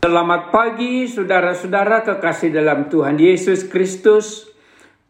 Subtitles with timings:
[0.00, 4.48] Selamat pagi saudara-saudara kekasih dalam Tuhan Yesus Kristus.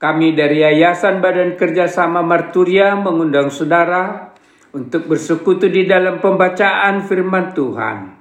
[0.03, 4.35] Kami dari Yayasan Badan Kerjasama Marturia mengundang saudara
[4.75, 8.19] untuk bersekutu di dalam pembacaan firman Tuhan.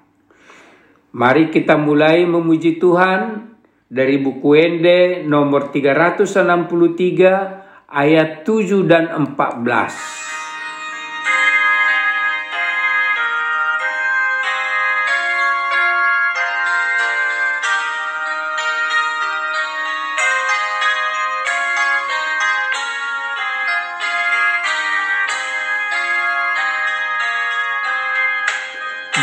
[1.17, 3.49] Mari kita mulai memuji Tuhan
[3.89, 10.38] dari buku Ende nomor 363 ayat 7 dan 14.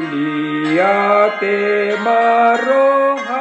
[2.05, 3.31] marohaku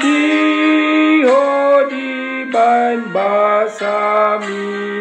[0.00, 1.44] Diho
[1.88, 4.97] di bain basaminon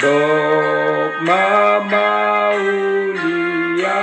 [0.00, 4.00] Dok mama uliate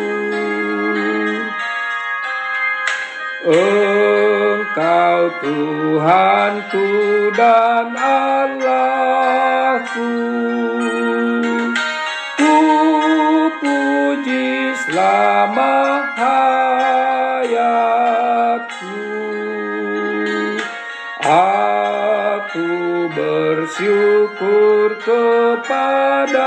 [3.44, 6.88] Engkau Tuhanku
[7.36, 10.16] dan Allahku
[12.40, 12.56] Ku
[13.59, 14.53] puji
[14.84, 17.64] selama hayatku
[21.24, 22.68] Aku
[23.16, 26.44] bersyukur kepadamu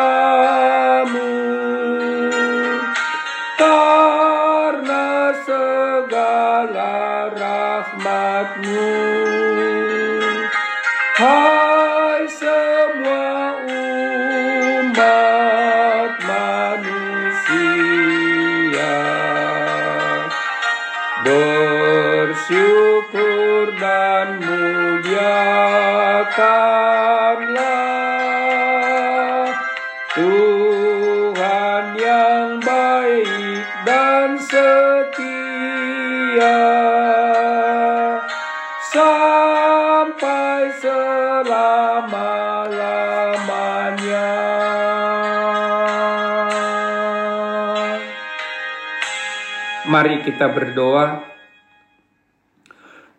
[49.96, 51.24] Mari kita berdoa.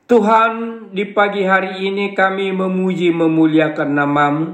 [0.06, 0.54] Tuhan,
[0.94, 4.48] di pagi hari ini kami memuji memuliakan namamu.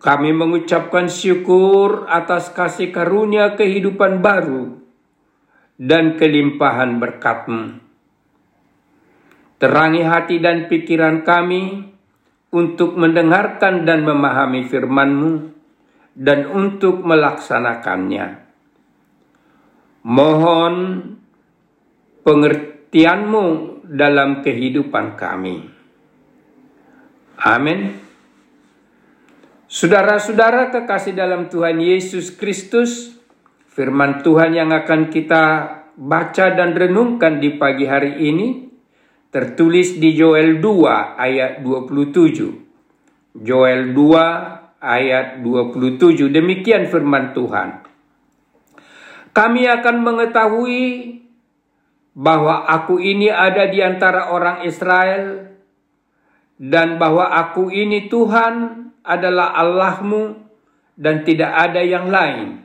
[0.00, 4.80] Kami mengucapkan syukur atas kasih karunia kehidupan baru
[5.76, 7.76] dan kelimpahan berkatmu.
[9.60, 11.92] Terangi hati dan pikiran kami
[12.56, 15.32] untuk mendengarkan dan memahami firman-Mu
[16.16, 18.45] dan untuk melaksanakannya.
[20.06, 20.74] Mohon
[22.22, 23.44] pengertian pengertianmu
[23.92, 25.68] dalam kehidupan kami.
[27.44, 27.92] Amin.
[29.68, 33.18] Saudara-saudara kekasih dalam Tuhan Yesus Kristus,
[33.68, 35.44] firman Tuhan yang akan kita
[35.98, 38.64] baca dan renungkan di pagi hari ini
[39.28, 43.44] tertulis di Joel 2 ayat 27.
[43.44, 46.32] Joel 2 ayat 27.
[46.32, 47.84] Demikian firman Tuhan.
[49.36, 50.84] Kami akan mengetahui
[52.16, 55.52] bahwa aku ini ada di antara orang Israel
[56.56, 60.40] dan bahwa aku ini Tuhan adalah Allahmu
[60.96, 62.64] dan tidak ada yang lain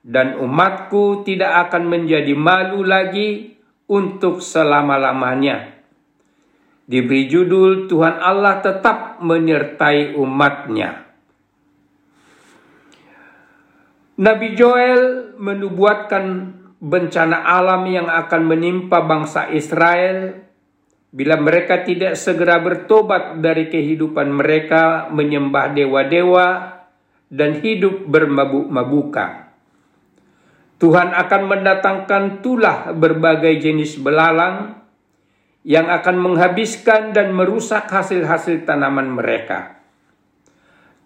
[0.00, 3.60] dan umatku tidak akan menjadi malu lagi
[3.92, 5.84] untuk selama-lamanya.
[6.88, 11.09] Diberi judul Tuhan Allah tetap menyertai umatnya.
[14.20, 16.24] Nabi Joel menubuatkan
[16.76, 20.44] bencana alam yang akan menimpa bangsa Israel
[21.08, 26.48] bila mereka tidak segera bertobat dari kehidupan mereka menyembah dewa-dewa
[27.32, 29.48] dan hidup bermabuk-mabukan.
[30.76, 34.84] Tuhan akan mendatangkan tulah berbagai jenis belalang
[35.64, 39.80] yang akan menghabiskan dan merusak hasil-hasil tanaman mereka.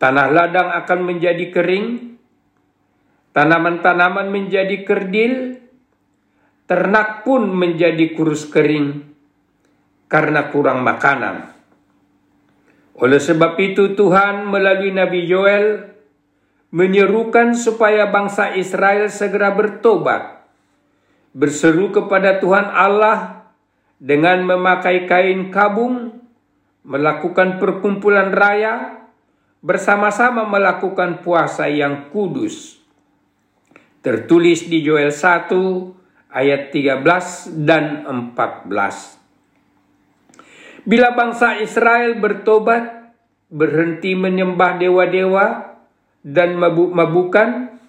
[0.02, 2.13] Tanah ladang akan menjadi kering,
[3.34, 5.58] tanaman-tanaman menjadi kerdil,
[6.70, 9.04] ternak pun menjadi kurus kering
[10.06, 11.50] karena kurang makanan.
[12.94, 15.92] Oleh sebab itu Tuhan melalui Nabi Joel
[16.70, 20.46] menyerukan supaya bangsa Israel segera bertobat,
[21.34, 23.50] berseru kepada Tuhan Allah
[23.98, 26.22] dengan memakai kain kabung,
[26.86, 29.06] melakukan perkumpulan raya,
[29.58, 32.83] bersama-sama melakukan puasa yang kudus.
[34.04, 35.48] Tertulis di Joel 1
[36.28, 38.68] ayat 13 dan 14.
[40.84, 43.16] Bila bangsa Israel bertobat,
[43.48, 45.80] berhenti menyembah dewa-dewa
[46.20, 47.80] dan mabuk-mabukan,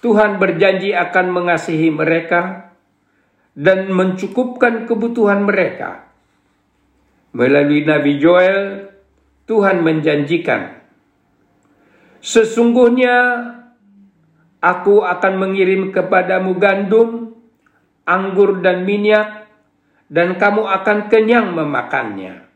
[0.00, 2.72] Tuhan berjanji akan mengasihi mereka
[3.52, 6.08] dan mencukupkan kebutuhan mereka.
[7.36, 8.88] Melalui Nabi Joel,
[9.44, 10.80] Tuhan menjanjikan,
[12.24, 13.16] Sesungguhnya
[14.66, 17.36] aku akan mengirim kepadamu gandum
[18.06, 19.50] anggur dan minyak,
[20.06, 22.46] dan kamu akan kenyang memakannya.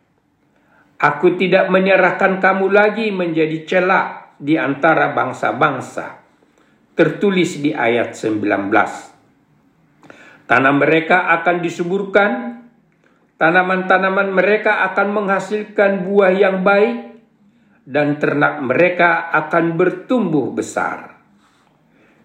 [0.96, 6.22] Aku tidak menyerahkan kamu lagi menjadi celak di antara bangsa-bangsa.
[6.94, 8.46] Tertulis di ayat 19.
[10.46, 12.62] Tanah mereka akan disuburkan,
[13.40, 17.10] tanaman-tanaman mereka akan menghasilkan buah yang baik,
[17.88, 21.09] dan ternak mereka akan bertumbuh besar.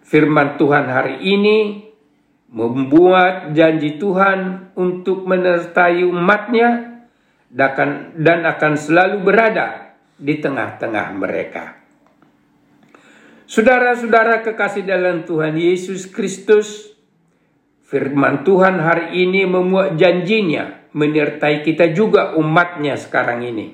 [0.06, 1.82] Firman Tuhan hari ini
[2.54, 7.02] membuat janji Tuhan untuk menyertai umatnya
[7.50, 11.82] dan akan selalu berada di tengah-tengah mereka.
[13.50, 16.94] Saudara-saudara kekasih dalam Tuhan Yesus Kristus,
[17.90, 23.74] firman Tuhan hari ini memuat janjinya menyertai kita juga umatnya sekarang ini.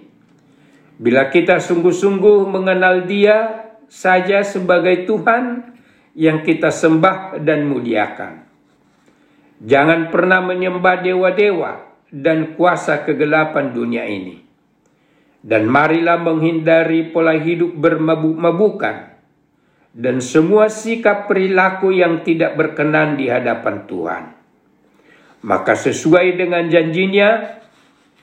[0.95, 5.70] Bila kita sungguh-sungguh mengenal dia saja sebagai Tuhan
[6.17, 8.33] yang kita sembah dan muliakan.
[9.61, 11.71] Jangan pernah menyembah dewa-dewa
[12.09, 14.41] dan kuasa kegelapan dunia ini.
[15.41, 19.11] Dan marilah menghindari pola hidup bermabuk-mabukan
[19.91, 24.23] dan semua sikap perilaku yang tidak berkenan di hadapan Tuhan.
[25.41, 27.59] Maka sesuai dengan janjinya,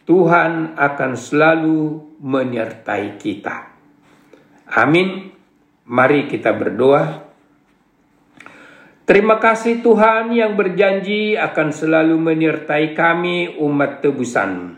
[0.07, 1.80] Tuhan akan selalu
[2.23, 3.75] menyertai kita.
[4.78, 5.35] Amin.
[5.85, 7.27] Mari kita berdoa.
[9.09, 14.77] Terima kasih Tuhan yang berjanji akan selalu menyertai kami umat tebusan.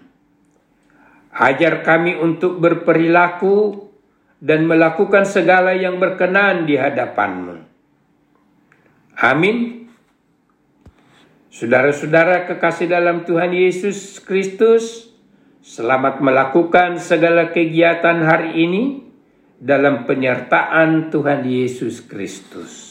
[1.35, 3.91] Ajar kami untuk berperilaku
[4.39, 7.59] dan melakukan segala yang berkenan di hadapanmu.
[9.19, 9.91] Amin.
[11.51, 15.11] Saudara-saudara kekasih dalam Tuhan Yesus Kristus,
[15.59, 18.83] selamat melakukan segala kegiatan hari ini
[19.59, 22.90] dalam penyertaan Tuhan Yesus Kristus.